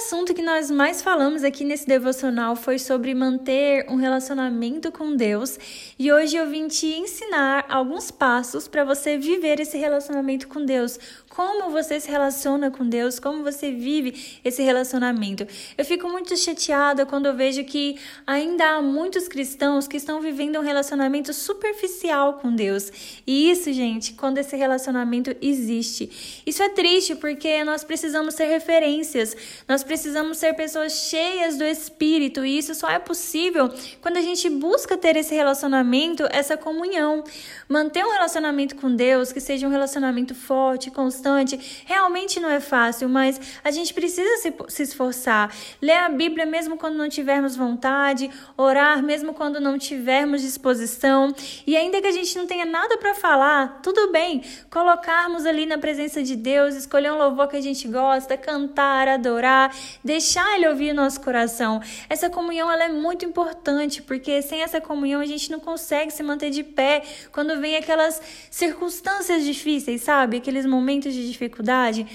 assunto 0.00 0.32
que 0.32 0.40
nós 0.40 0.70
mais 0.70 1.02
falamos 1.02 1.44
aqui 1.44 1.62
nesse 1.62 1.86
devocional 1.86 2.56
foi 2.56 2.78
sobre 2.78 3.14
manter 3.14 3.84
um 3.86 3.96
relacionamento 3.96 4.90
com 4.90 5.14
Deus, 5.14 5.58
e 5.98 6.10
hoje 6.10 6.36
eu 6.36 6.48
vim 6.48 6.68
te 6.68 6.86
ensinar 6.86 7.66
alguns 7.68 8.10
passos 8.10 8.66
para 8.66 8.82
você 8.82 9.18
viver 9.18 9.60
esse 9.60 9.76
relacionamento 9.76 10.48
com 10.48 10.64
Deus. 10.64 10.98
Como 11.28 11.70
você 11.70 12.00
se 12.00 12.10
relaciona 12.10 12.70
com 12.70 12.88
Deus, 12.88 13.20
como 13.20 13.44
você 13.44 13.70
vive 13.70 14.40
esse 14.44 14.62
relacionamento. 14.62 15.46
Eu 15.78 15.84
fico 15.84 16.08
muito 16.08 16.36
chateada 16.36 17.06
quando 17.06 17.26
eu 17.26 17.36
vejo 17.36 17.62
que 17.64 17.96
ainda 18.26 18.64
há 18.76 18.82
muitos 18.82 19.28
cristãos 19.28 19.86
que 19.86 19.96
estão 19.96 20.20
vivendo 20.20 20.58
um 20.58 20.62
relacionamento 20.62 21.32
superficial 21.32 22.34
com 22.34 22.54
Deus. 22.54 22.90
E 23.26 23.50
isso, 23.50 23.72
gente, 23.72 24.14
quando 24.14 24.38
esse 24.38 24.56
relacionamento 24.56 25.34
existe. 25.40 26.42
Isso 26.44 26.62
é 26.62 26.68
triste 26.70 27.14
porque 27.14 27.62
nós 27.62 27.84
precisamos 27.84 28.34
ser 28.34 28.46
referências 28.46 29.36
nós 29.68 29.84
precisamos 29.90 30.38
ser 30.38 30.54
pessoas 30.54 30.92
cheias 30.92 31.58
do 31.58 31.64
Espírito 31.64 32.44
e 32.44 32.56
isso 32.56 32.76
só 32.76 32.88
é 32.88 33.00
possível 33.00 33.68
quando 34.00 34.18
a 34.18 34.20
gente 34.20 34.48
busca 34.48 34.96
ter 34.96 35.16
esse 35.16 35.34
relacionamento, 35.34 36.28
essa 36.30 36.56
comunhão. 36.56 37.24
Manter 37.68 38.04
um 38.04 38.12
relacionamento 38.12 38.76
com 38.76 38.94
Deus 38.94 39.32
que 39.32 39.40
seja 39.40 39.66
um 39.66 39.70
relacionamento 39.70 40.34
forte, 40.34 40.90
constante, 40.90 41.82
realmente 41.84 42.38
não 42.38 42.48
é 42.48 42.60
fácil, 42.60 43.08
mas 43.08 43.40
a 43.64 43.70
gente 43.72 43.92
precisa 43.92 44.36
se, 44.36 44.54
se 44.68 44.82
esforçar. 44.84 45.52
Ler 45.82 45.98
a 45.98 46.08
Bíblia 46.08 46.46
mesmo 46.46 46.76
quando 46.76 46.96
não 46.96 47.08
tivermos 47.08 47.56
vontade, 47.56 48.30
orar 48.56 49.02
mesmo 49.02 49.34
quando 49.34 49.60
não 49.60 49.76
tivermos 49.76 50.40
disposição 50.40 51.34
e 51.66 51.76
ainda 51.76 52.00
que 52.00 52.06
a 52.06 52.12
gente 52.12 52.36
não 52.38 52.46
tenha 52.46 52.64
nada 52.64 52.96
para 52.96 53.14
falar, 53.14 53.80
tudo 53.82 54.12
bem, 54.12 54.42
colocarmos 54.70 55.44
ali 55.46 55.66
na 55.66 55.78
presença 55.78 56.22
de 56.22 56.36
Deus, 56.36 56.76
escolher 56.76 57.10
um 57.10 57.18
louvor 57.18 57.48
que 57.48 57.56
a 57.56 57.60
gente 57.60 57.88
gosta, 57.88 58.36
cantar, 58.36 59.08
adorar 59.08 59.40
orar, 59.40 59.74
deixar 60.04 60.56
Ele 60.56 60.68
ouvir 60.68 60.92
o 60.92 60.94
nosso 60.94 61.20
coração. 61.20 61.80
Essa 62.08 62.30
comunhão 62.30 62.70
ela 62.70 62.84
é 62.84 62.88
muito 62.88 63.24
importante, 63.24 64.02
porque 64.02 64.42
sem 64.42 64.62
essa 64.62 64.80
comunhão 64.80 65.20
a 65.20 65.26
gente 65.26 65.50
não 65.50 65.60
consegue 65.60 66.10
se 66.10 66.22
manter 66.22 66.50
de 66.50 66.62
pé 66.62 67.02
quando 67.32 67.60
vem 67.60 67.76
aquelas 67.76 68.20
circunstâncias 68.50 69.44
difíceis, 69.44 70.02
sabe? 70.02 70.38
Aqueles 70.38 70.66
momentos 70.66 71.12
de 71.14 71.26
dificuldade. 71.30 72.06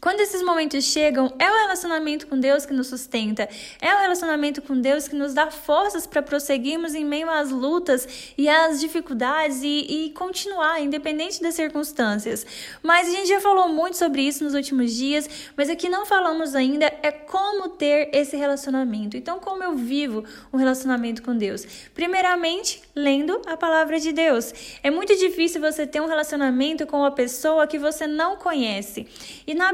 Quando 0.00 0.20
esses 0.20 0.42
momentos 0.42 0.82
chegam, 0.84 1.30
é 1.38 1.50
o 1.50 1.56
relacionamento 1.56 2.26
com 2.26 2.40
Deus 2.40 2.64
que 2.64 2.72
nos 2.72 2.86
sustenta, 2.86 3.46
é 3.82 3.94
o 3.94 3.98
relacionamento 3.98 4.62
com 4.62 4.80
Deus 4.80 5.06
que 5.06 5.14
nos 5.14 5.34
dá 5.34 5.50
forças 5.50 6.06
para 6.06 6.22
prosseguirmos 6.22 6.94
em 6.94 7.04
meio 7.04 7.28
às 7.28 7.50
lutas 7.50 8.32
e 8.38 8.48
às 8.48 8.80
dificuldades 8.80 9.62
e, 9.62 10.06
e, 10.06 10.10
continuar, 10.12 10.80
independente 10.80 11.42
das 11.42 11.54
circunstâncias. 11.54 12.46
Mas 12.82 13.08
a 13.08 13.10
gente 13.10 13.28
já 13.28 13.40
falou 13.40 13.68
muito 13.68 13.98
sobre 13.98 14.22
isso 14.22 14.42
nos 14.42 14.54
últimos 14.54 14.94
dias, 14.94 15.28
mas 15.54 15.68
o 15.68 15.76
que 15.76 15.90
não 15.90 16.06
falamos 16.06 16.54
ainda 16.54 16.86
é 17.02 17.12
como 17.12 17.68
ter 17.68 18.08
esse 18.14 18.38
relacionamento. 18.38 19.18
Então, 19.18 19.38
como 19.38 19.62
eu 19.62 19.76
vivo 19.76 20.24
um 20.50 20.56
relacionamento 20.56 21.22
com 21.22 21.36
Deus? 21.36 21.66
Primeiramente, 21.92 22.80
lendo 22.94 23.42
a 23.46 23.54
palavra 23.54 24.00
de 24.00 24.12
Deus. 24.12 24.54
É 24.82 24.90
muito 24.90 25.14
difícil 25.14 25.60
você 25.60 25.86
ter 25.86 26.00
um 26.00 26.06
relacionamento 26.06 26.86
com 26.86 27.00
uma 27.00 27.10
pessoa 27.10 27.66
que 27.66 27.78
você 27.78 28.06
não 28.06 28.36
conhece. 28.36 29.06
E 29.46 29.54
na 29.54 29.72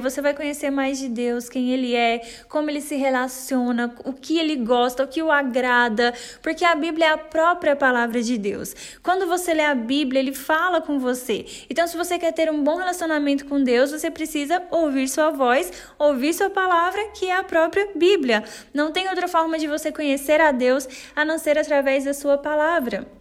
você 0.00 0.22
vai 0.22 0.34
conhecer 0.34 0.70
mais 0.70 0.98
de 0.98 1.08
Deus, 1.08 1.48
quem 1.48 1.70
Ele 1.70 1.94
é, 1.94 2.20
como 2.48 2.70
Ele 2.70 2.80
se 2.80 2.96
relaciona, 2.96 3.94
o 4.04 4.12
que 4.12 4.38
Ele 4.38 4.56
gosta, 4.56 5.04
o 5.04 5.08
que 5.08 5.22
o 5.22 5.30
agrada, 5.30 6.14
porque 6.42 6.64
a 6.64 6.74
Bíblia 6.74 7.06
é 7.06 7.10
a 7.10 7.18
própria 7.18 7.76
palavra 7.76 8.22
de 8.22 8.38
Deus. 8.38 8.74
Quando 9.02 9.26
você 9.26 9.52
lê 9.52 9.64
a 9.64 9.74
Bíblia, 9.74 10.20
Ele 10.20 10.32
fala 10.32 10.80
com 10.80 10.98
você. 10.98 11.44
Então, 11.68 11.86
se 11.86 11.96
você 11.96 12.18
quer 12.18 12.32
ter 12.32 12.50
um 12.50 12.64
bom 12.64 12.76
relacionamento 12.76 13.44
com 13.44 13.62
Deus, 13.62 13.90
você 13.90 14.10
precisa 14.10 14.62
ouvir 14.70 15.08
Sua 15.08 15.30
voz, 15.30 15.70
ouvir 15.98 16.32
Sua 16.32 16.48
palavra, 16.48 17.08
que 17.08 17.26
é 17.26 17.36
a 17.36 17.44
própria 17.44 17.88
Bíblia. 17.94 18.42
Não 18.72 18.92
tem 18.92 19.08
outra 19.08 19.28
forma 19.28 19.58
de 19.58 19.66
você 19.66 19.92
conhecer 19.92 20.40
a 20.40 20.52
Deus 20.52 20.88
a 21.14 21.24
não 21.24 21.38
ser 21.38 21.58
através 21.58 22.04
da 22.04 22.14
Sua 22.14 22.38
palavra. 22.38 23.19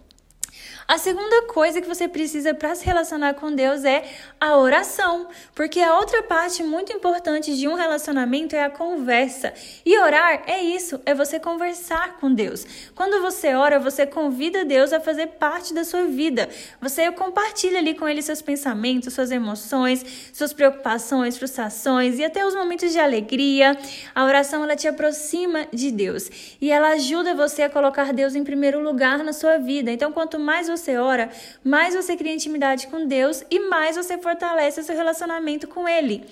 A 0.89 0.97
segunda 0.97 1.43
coisa 1.43 1.79
que 1.79 1.87
você 1.87 2.07
precisa 2.07 2.51
para 2.51 2.73
se 2.73 2.83
relacionar 2.83 3.35
com 3.35 3.53
Deus 3.53 3.85
é 3.85 4.03
a 4.41 4.57
oração, 4.57 5.27
porque 5.53 5.79
a 5.79 5.95
outra 5.95 6.23
parte 6.23 6.63
muito 6.63 6.91
importante 6.91 7.55
de 7.55 7.67
um 7.67 7.75
relacionamento 7.75 8.55
é 8.55 8.63
a 8.63 8.71
conversa. 8.71 9.53
E 9.85 9.95
orar 9.99 10.41
é 10.47 10.63
isso, 10.63 10.99
é 11.05 11.13
você 11.13 11.39
conversar 11.39 12.17
com 12.17 12.33
Deus. 12.33 12.65
Quando 12.95 13.21
você 13.21 13.53
ora, 13.53 13.77
você 13.77 14.07
convida 14.07 14.65
Deus 14.65 14.91
a 14.91 14.99
fazer 14.99 15.27
parte 15.27 15.75
da 15.75 15.83
sua 15.83 16.05
vida. 16.05 16.49
Você 16.81 17.11
compartilha 17.11 17.77
ali 17.77 17.93
com 17.93 18.09
ele 18.09 18.23
seus 18.23 18.41
pensamentos, 18.41 19.13
suas 19.13 19.29
emoções, 19.29 20.03
suas 20.33 20.53
preocupações, 20.53 21.37
frustrações 21.37 22.17
e 22.17 22.25
até 22.25 22.43
os 22.43 22.55
momentos 22.55 22.91
de 22.91 22.99
alegria. 22.99 23.77
A 24.15 24.25
oração 24.25 24.63
ela 24.63 24.75
te 24.75 24.87
aproxima 24.87 25.67
de 25.71 25.91
Deus 25.91 26.31
e 26.59 26.71
ela 26.71 26.93
ajuda 26.93 27.35
você 27.35 27.61
a 27.61 27.69
colocar 27.69 28.11
Deus 28.11 28.33
em 28.33 28.43
primeiro 28.43 28.81
lugar 28.81 29.19
na 29.19 29.33
sua 29.33 29.59
vida. 29.59 29.91
Então, 29.91 30.11
quanto 30.11 30.39
mais 30.39 30.67
você 30.67 30.78
você 30.79 30.97
ora, 30.97 31.29
mais 31.63 31.93
você 31.93 32.15
cria 32.15 32.33
intimidade 32.33 32.87
com 32.87 33.05
Deus 33.05 33.43
e 33.51 33.59
mais 33.59 33.95
você 33.95 34.17
fortalece 34.17 34.79
o 34.79 34.83
seu 34.83 34.95
relacionamento 34.95 35.67
com 35.67 35.87
Ele. 35.87 36.25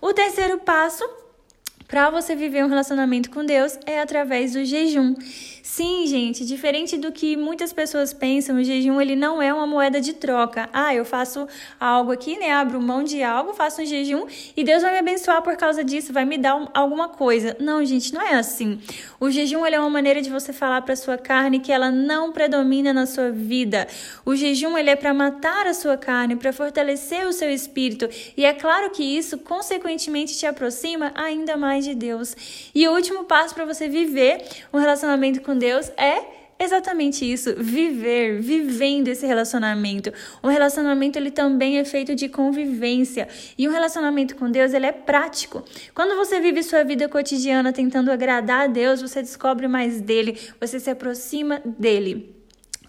O 0.00 0.12
terceiro 0.12 0.58
passo 0.58 1.02
para 1.86 2.10
você 2.10 2.34
viver 2.34 2.64
um 2.64 2.68
relacionamento 2.68 3.30
com 3.30 3.44
Deus 3.44 3.78
é 3.86 4.00
através 4.00 4.54
do 4.54 4.64
jejum. 4.64 5.14
Sim, 5.74 6.06
gente, 6.06 6.44
diferente 6.44 6.98
do 6.98 7.10
que 7.10 7.34
muitas 7.34 7.72
pessoas 7.72 8.12
pensam, 8.12 8.56
o 8.56 8.62
jejum 8.62 9.00
ele 9.00 9.16
não 9.16 9.40
é 9.40 9.54
uma 9.54 9.66
moeda 9.66 10.02
de 10.02 10.12
troca. 10.12 10.68
Ah, 10.70 10.94
eu 10.94 11.02
faço 11.02 11.48
algo 11.80 12.12
aqui, 12.12 12.38
né? 12.38 12.52
Abro 12.52 12.78
mão 12.78 13.02
de 13.02 13.22
algo, 13.22 13.54
faço 13.54 13.80
um 13.80 13.86
jejum 13.86 14.26
e 14.54 14.62
Deus 14.62 14.82
vai 14.82 14.92
me 14.92 14.98
abençoar 14.98 15.40
por 15.40 15.56
causa 15.56 15.82
disso, 15.82 16.12
vai 16.12 16.26
me 16.26 16.36
dar 16.36 16.56
um, 16.56 16.68
alguma 16.74 17.08
coisa. 17.08 17.56
Não, 17.58 17.82
gente, 17.86 18.12
não 18.12 18.20
é 18.20 18.34
assim. 18.34 18.82
O 19.18 19.30
jejum 19.30 19.64
ele 19.64 19.76
é 19.76 19.80
uma 19.80 19.88
maneira 19.88 20.20
de 20.20 20.28
você 20.28 20.52
falar 20.52 20.82
para 20.82 20.94
sua 20.94 21.16
carne 21.16 21.58
que 21.58 21.72
ela 21.72 21.90
não 21.90 22.32
predomina 22.32 22.92
na 22.92 23.06
sua 23.06 23.30
vida. 23.30 23.88
O 24.26 24.36
jejum 24.36 24.76
ele 24.76 24.90
é 24.90 24.96
para 24.96 25.14
matar 25.14 25.66
a 25.66 25.72
sua 25.72 25.96
carne, 25.96 26.36
para 26.36 26.52
fortalecer 26.52 27.26
o 27.26 27.32
seu 27.32 27.50
espírito. 27.50 28.10
E 28.36 28.44
é 28.44 28.52
claro 28.52 28.90
que 28.90 29.02
isso 29.02 29.38
consequentemente 29.38 30.36
te 30.36 30.44
aproxima 30.44 31.12
ainda 31.14 31.56
mais 31.56 31.82
de 31.82 31.94
Deus. 31.94 32.36
E 32.74 32.86
o 32.86 32.92
último 32.92 33.24
passo 33.24 33.54
para 33.54 33.64
você 33.64 33.88
viver 33.88 34.44
um 34.70 34.78
relacionamento 34.78 35.40
com 35.40 35.61
Deus 35.62 35.92
é 35.96 36.24
exatamente 36.58 37.24
isso, 37.24 37.54
viver, 37.56 38.40
vivendo 38.40 39.06
esse 39.06 39.24
relacionamento. 39.24 40.12
O 40.42 40.48
relacionamento 40.48 41.16
ele 41.16 41.30
também 41.30 41.78
é 41.78 41.84
feito 41.84 42.16
de 42.16 42.28
convivência 42.28 43.28
e 43.56 43.68
um 43.68 43.70
relacionamento 43.70 44.34
com 44.34 44.50
Deus 44.50 44.74
ele 44.74 44.86
é 44.86 44.90
prático. 44.90 45.64
Quando 45.94 46.16
você 46.16 46.40
vive 46.40 46.64
sua 46.64 46.82
vida 46.82 47.08
cotidiana 47.08 47.72
tentando 47.72 48.10
agradar 48.10 48.62
a 48.62 48.66
Deus, 48.66 49.00
você 49.00 49.22
descobre 49.22 49.68
mais 49.68 50.00
dele, 50.00 50.36
você 50.60 50.80
se 50.80 50.90
aproxima 50.90 51.62
dele. 51.64 52.34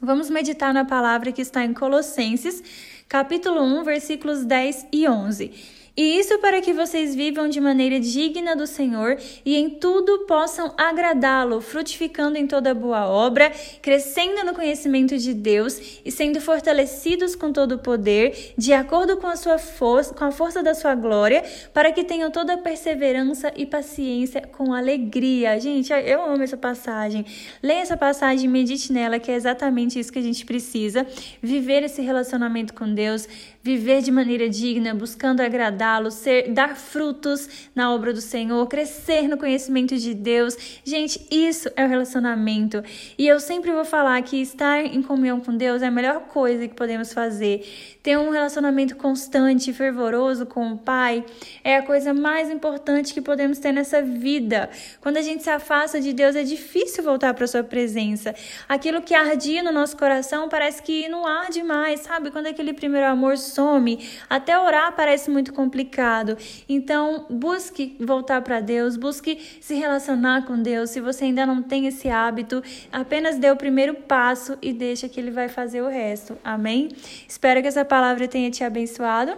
Vamos 0.01 0.31
meditar 0.31 0.73
na 0.73 0.83
palavra 0.83 1.31
que 1.31 1.43
está 1.43 1.63
em 1.63 1.75
Colossenses, 1.75 2.63
capítulo 3.07 3.61
1, 3.61 3.83
versículos 3.83 4.43
10 4.45 4.87
e 4.91 5.07
11. 5.07 5.51
E 5.95 6.17
isso 6.17 6.39
para 6.39 6.59
que 6.59 6.73
vocês 6.73 7.13
vivam 7.13 7.47
de 7.47 7.61
maneira 7.61 7.99
digna 7.99 8.55
do 8.55 8.65
Senhor 8.65 9.15
e 9.45 9.55
em 9.55 9.69
tudo 9.69 10.25
possam 10.25 10.73
agradá-lo, 10.75 11.61
frutificando 11.61 12.35
em 12.35 12.47
toda 12.47 12.73
boa 12.73 13.07
obra, 13.07 13.51
crescendo 13.79 14.43
no 14.43 14.55
conhecimento 14.55 15.15
de 15.19 15.35
Deus 15.35 16.01
e 16.03 16.11
sendo 16.11 16.41
fortalecidos 16.41 17.35
com 17.35 17.53
todo 17.53 17.73
o 17.73 17.77
poder, 17.77 18.53
de 18.57 18.73
acordo 18.73 19.17
com 19.17 19.27
a 19.27 19.35
sua 19.35 19.59
força, 19.59 20.15
com 20.15 20.25
a 20.25 20.31
força 20.31 20.63
da 20.63 20.73
sua 20.73 20.95
glória, 20.95 21.43
para 21.71 21.91
que 21.91 22.03
tenham 22.03 22.31
toda 22.31 22.53
a 22.53 22.57
perseverança 22.57 23.53
e 23.55 23.63
paciência 23.63 24.41
com 24.41 24.73
alegria. 24.73 25.59
Gente, 25.59 25.93
eu 25.93 26.25
amo 26.25 26.41
essa 26.41 26.57
passagem. 26.57 27.23
Leia 27.61 27.81
essa 27.81 27.95
passagem, 27.95 28.49
medite 28.49 28.91
nela, 28.91 29.19
que 29.19 29.29
é 29.29 29.35
exatamente 29.35 29.99
isso 29.99 30.11
que 30.11 30.17
a 30.17 30.23
gente 30.23 30.43
precisa, 30.43 31.05
viver 31.39 31.83
esse 31.83 32.01
relacionamento 32.01 32.73
com 32.73 32.91
Deus, 32.91 33.27
viver 33.61 34.01
de 34.01 34.11
maneira 34.11 34.49
digna, 34.49 34.95
buscando 34.95 35.39
agradá-lo, 35.83 36.09
ser, 36.09 36.51
dar 36.53 36.75
frutos 36.75 37.69
na 37.75 37.93
obra 37.93 38.13
do 38.13 38.21
Senhor, 38.21 38.65
crescer 38.67 39.27
no 39.27 39.37
conhecimento 39.37 39.95
de 39.97 40.13
Deus. 40.13 40.55
Gente, 40.83 41.27
isso 41.29 41.69
é 41.75 41.85
o 41.85 41.89
relacionamento. 41.89 42.81
E 43.17 43.27
eu 43.27 43.39
sempre 43.39 43.71
vou 43.71 43.83
falar 43.83 44.21
que 44.21 44.41
estar 44.41 44.79
em 44.83 45.01
comunhão 45.01 45.41
com 45.41 45.55
Deus 45.55 45.81
é 45.81 45.87
a 45.87 45.91
melhor 45.91 46.21
coisa 46.21 46.67
que 46.67 46.73
podemos 46.73 47.13
fazer. 47.13 47.67
Ter 48.01 48.17
um 48.17 48.29
relacionamento 48.29 48.95
constante, 48.95 49.71
fervoroso 49.73 50.45
com 50.45 50.73
o 50.73 50.77
Pai 50.77 51.25
é 51.63 51.77
a 51.77 51.83
coisa 51.83 52.13
mais 52.13 52.49
importante 52.49 53.13
que 53.13 53.21
podemos 53.21 53.59
ter 53.59 53.71
nessa 53.71 54.01
vida. 54.01 54.69
Quando 55.01 55.17
a 55.17 55.21
gente 55.21 55.43
se 55.43 55.49
afasta 55.49 55.99
de 55.99 56.13
Deus, 56.13 56.35
é 56.35 56.43
difícil 56.43 57.03
voltar 57.03 57.33
para 57.33 57.47
Sua 57.47 57.63
presença. 57.63 58.35
Aquilo 58.67 59.01
que 59.01 59.13
ardia 59.13 59.63
no 59.63 59.71
nosso 59.71 59.97
coração 59.97 60.49
parece 60.49 60.81
que 60.81 61.07
não 61.07 61.25
arde 61.25 61.63
mais, 61.63 62.01
sabe? 62.01 62.31
Quando 62.31 62.47
aquele 62.47 62.73
primeiro 62.73 63.07
amor 63.07 63.37
some, 63.37 63.99
até 64.29 64.57
orar 64.59 64.93
parece 64.95 65.29
muito 65.29 65.53
complicado. 65.73 66.37
Então, 66.69 67.25
busque 67.29 67.97
voltar 67.99 68.41
para 68.43 68.61
Deus, 68.61 68.95
busque 68.95 69.39
se 69.59 69.73
relacionar 69.73 70.45
com 70.45 70.61
Deus. 70.61 70.91
Se 70.91 71.01
você 71.01 71.25
ainda 71.25 71.45
não 71.47 71.63
tem 71.63 71.87
esse 71.87 72.07
hábito, 72.09 72.61
apenas 72.91 73.37
dê 73.39 73.49
o 73.49 73.55
primeiro 73.55 73.95
passo 73.95 74.55
e 74.61 74.71
deixa 74.71 75.09
que 75.09 75.19
Ele 75.19 75.31
vai 75.31 75.49
fazer 75.49 75.81
o 75.81 75.87
resto. 75.87 76.37
Amém? 76.43 76.89
Espero 77.27 77.59
que 77.61 77.67
essa 77.67 77.83
palavra 77.83 78.27
tenha 78.27 78.51
te 78.51 78.63
abençoado. 78.63 79.35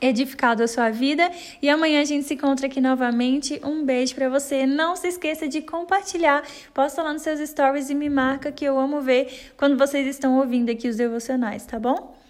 edificado 0.00 0.64
a 0.64 0.66
sua 0.66 0.90
vida. 0.90 1.30
E 1.62 1.70
amanhã 1.70 2.00
a 2.00 2.04
gente 2.04 2.26
se 2.26 2.34
encontra 2.34 2.66
aqui 2.66 2.80
novamente. 2.80 3.60
Um 3.62 3.84
beijo 3.84 4.16
para 4.16 4.28
você. 4.28 4.66
Não 4.66 4.96
se 4.96 5.06
esqueça 5.06 5.46
de 5.46 5.62
compartilhar. 5.62 6.42
Posta 6.74 7.04
lá 7.04 7.12
nos 7.12 7.22
seus 7.22 7.38
stories 7.48 7.88
e 7.88 7.94
me 7.94 8.10
marca 8.10 8.50
que 8.50 8.64
eu 8.64 8.80
amo 8.80 9.00
ver 9.00 9.52
quando 9.56 9.78
vocês 9.78 10.04
estão 10.08 10.38
ouvindo 10.38 10.70
aqui 10.70 10.88
os 10.88 10.96
devocionais, 10.96 11.64
tá 11.64 11.78
bom? 11.78 12.20